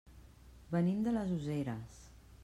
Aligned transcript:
Venim 0.75 1.03
de 1.07 1.13
les 1.17 1.33
Useres. 1.35 1.99